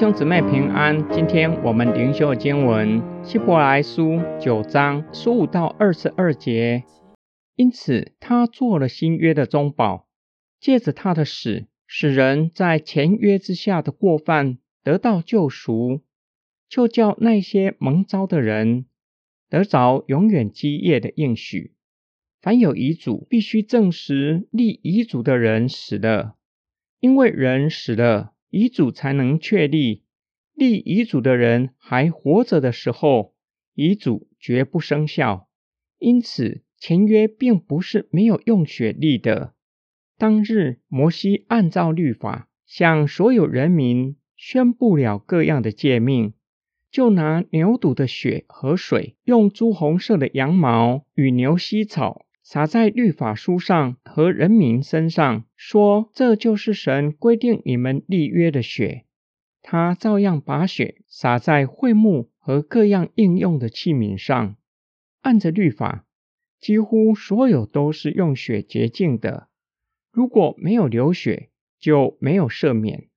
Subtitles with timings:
[0.00, 6.84] 兄姊妹平安，今天我们灵修经文希伯来书九章十五到二十二节。
[7.54, 10.08] 因此，他做了新约的中保，
[10.58, 16.00] 借着他的死，使人在前约之下的过犯得到救赎，
[16.66, 18.86] 就叫那些蒙召的人
[19.50, 21.74] 得着永远基业的应许。
[22.40, 26.36] 凡有遗嘱，必须证实立遗嘱的人死了，
[27.00, 30.04] 因为人死了，遗嘱才能确立。
[30.54, 33.34] 立遗嘱的人还活着的时候，
[33.74, 35.48] 遗嘱绝不生效。
[35.98, 39.54] 因此，前约并不是没有用血立的。
[40.18, 46.34] 当日，摩西按照律法向所有人民宣布了各样的诫命，
[46.90, 52.26] 就拿牛犊的血和水，用朱红色的羊毛与牛膝草。
[52.42, 59.04] 撒在律法书上和人民身上，说：“这就是神规定你们立约的血。”
[59.62, 64.56] 他照样把血撒在会幕和各样应用的器皿上。
[65.20, 66.06] 按着律法，
[66.58, 69.48] 几乎所有都是用血洁净的。
[70.10, 73.08] 如果没有流血，就没有赦免。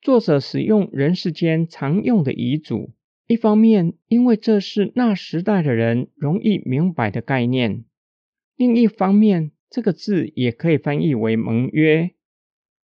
[0.00, 2.90] 作者使用人世间常用的遗嘱，
[3.26, 7.84] 一方面因为这是那时代的人容易明白的概念。
[8.56, 12.12] 另一方面，这个字也可以翻译为盟约。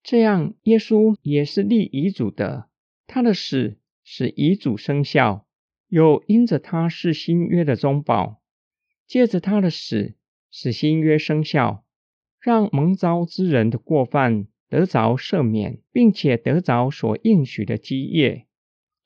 [0.03, 2.69] 这样，耶稣也是立遗嘱的。
[3.07, 5.47] 他的死使遗嘱生效，
[5.87, 8.43] 又因着他是新约的中保，
[9.07, 10.17] 借着他的死
[10.51, 11.85] 使新约生效，
[12.41, 18.49] 让蒙召之人的过犯得着赦免，并且得着所应许的基业。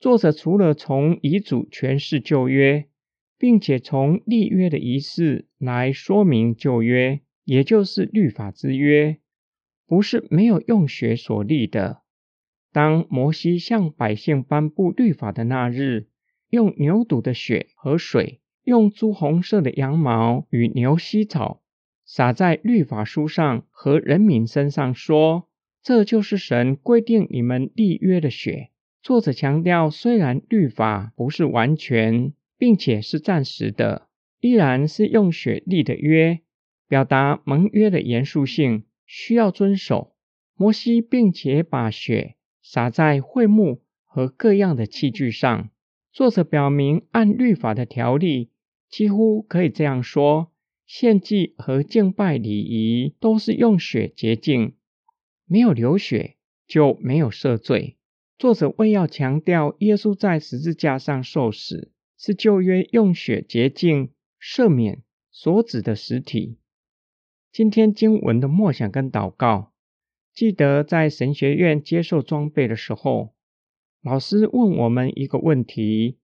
[0.00, 2.86] 作者除了从遗嘱诠释旧约。
[3.36, 9.19] 并且从立约的仪式来说明旧约，也就是律法之约，
[9.87, 12.03] 不是没有用血所立的。
[12.73, 16.09] 当摩西向百姓颁布律法的那日，
[16.50, 21.62] 用牛犊的血和水，用朱红色的羊毛与牛膝草
[22.04, 25.49] 撒在律法书上和人民身上，说
[25.83, 28.71] ：“这就是神规定你们立约的血。”
[29.03, 32.33] 作者强调，虽然律法不是完全。
[32.56, 34.09] 并且是暂时的，
[34.41, 36.41] 依然是用血立的约，
[36.89, 40.15] 表达盟约的严肃性，需要遵守。
[40.56, 45.71] 摩西并且把血洒在会幕和各样的器具上。
[46.12, 48.50] 作者表明，按律法的条例，
[48.89, 50.53] 几乎可以这样说：
[50.87, 54.75] 献祭和敬拜礼仪都是用血洁净，
[55.47, 57.97] 没有流血就没有赦罪。
[58.39, 61.91] 作者为要强调耶稣在十字架上受死。
[62.16, 66.59] 是旧约用血洁净、赦免所指的实体。
[67.54, 69.70] 今天经文的默想跟祷告，
[70.34, 73.32] 记得在神学院接受装备的时候，
[74.03, 76.19] 老师问我们一个问题：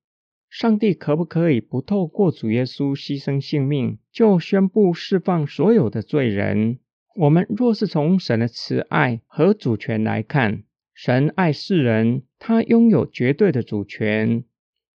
[0.48, 6.80] 上帝可不可以不透过主耶稣牺牲性命，就宣布释放所有的罪人？
[7.14, 14.42] 我们若是从神的慈爱和主权来看，神爱世人，他拥有绝对的主权。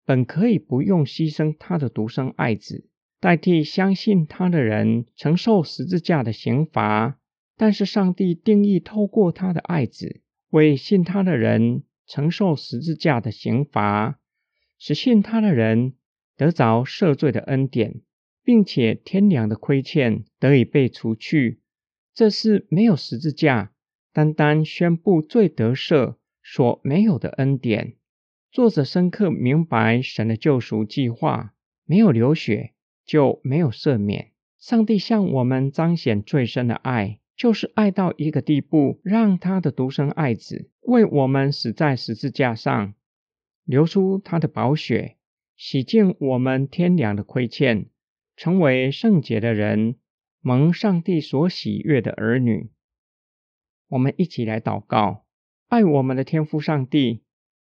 [0.05, 2.89] 本可以不用牺牲他的独生爱子，
[3.21, 7.19] 代替相信他的人承受十字架的刑罚，
[7.57, 10.21] 但是上帝定义透过他的爱子
[10.51, 14.19] 为信他的人承受十字架的刑罚，
[14.79, 15.95] 使信他的人
[16.37, 18.03] 得着赦罪的恩典，
[18.43, 21.61] 并且天良的亏欠得以被除去。
[22.13, 23.73] 这是没有十字架，
[24.13, 27.95] 单单宣布罪得赦所没有的恩典。
[28.53, 31.55] 作者深刻明白神的救赎计划，
[31.87, 32.74] 没有流血
[33.04, 34.32] 就没有赦免。
[34.59, 42.94] 上帝向我们彰显最深的爱，就是爱到一个地步，让他的独生爱子为我们死在十字架上，
[43.65, 45.16] 流出他的宝血，
[45.56, 47.87] 洗净我们天良的亏欠，
[48.37, 49.97] 成为圣洁的人，
[50.41, 52.71] 蒙上帝所喜悦的儿女。
[53.89, 55.27] 我们一起来祷告，
[55.68, 57.22] 爱我们的天父上帝。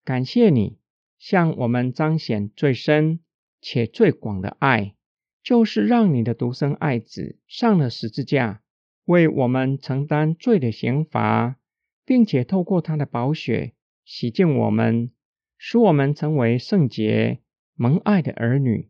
[0.04, 0.80] 感谢你
[1.20, 3.20] 向我们彰显最深
[3.62, 4.96] 且最广的爱，
[5.50, 8.62] 就是让你的独生爱子上了十字架，
[9.06, 11.56] 为我们承担罪的刑罚，
[12.06, 13.74] 并且透过他的宝血
[14.06, 15.10] 洗净我们，
[15.58, 17.40] 使我们成为圣洁
[17.74, 18.90] 蒙爱的儿女，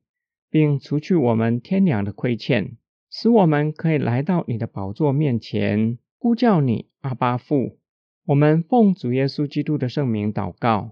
[0.49, 2.75] 并除去我们天良的亏欠，
[3.09, 7.79] 使我们可以来到你的宝座面前，呼叫你阿巴父。
[8.25, 10.91] 我们奉主耶稣基督的圣名祷告。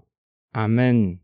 [0.52, 1.18] 阿门。